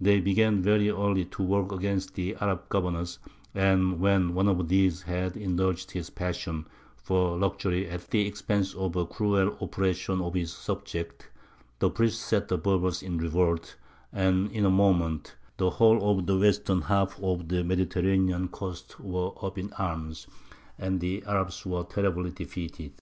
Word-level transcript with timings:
They 0.00 0.20
began 0.20 0.62
very 0.62 0.88
early 0.88 1.26
to 1.26 1.42
work 1.42 1.70
against 1.70 2.14
the 2.14 2.34
Arab 2.36 2.70
governors, 2.70 3.18
and 3.54 4.00
when 4.00 4.32
one 4.32 4.48
of 4.48 4.68
these 4.68 5.02
had 5.02 5.36
indulged 5.36 5.90
his 5.90 6.08
passion 6.08 6.66
for 6.96 7.36
luxury 7.36 7.86
at 7.86 8.08
the 8.10 8.26
expense 8.26 8.72
of 8.72 8.96
a 8.96 9.04
cruel 9.04 9.58
oppression 9.60 10.22
of 10.22 10.32
his 10.32 10.50
subjects, 10.50 11.26
the 11.78 11.90
priests 11.90 12.24
set 12.24 12.48
the 12.48 12.56
Berbers 12.56 13.02
in 13.02 13.18
revolt, 13.18 13.76
and 14.14 14.50
in 14.50 14.64
a 14.64 14.70
moment 14.70 15.36
the 15.58 15.68
whole 15.68 16.10
of 16.10 16.24
the 16.24 16.38
western 16.38 16.80
half 16.80 17.22
of 17.22 17.48
the 17.48 17.62
Mediterranean 17.62 18.48
coast 18.48 18.98
was 18.98 19.36
up 19.42 19.58
in 19.58 19.74
arms, 19.74 20.26
and 20.78 21.00
the 21.02 21.22
Arabs 21.26 21.66
were 21.66 21.84
terribly 21.84 22.30
defeated. 22.30 22.92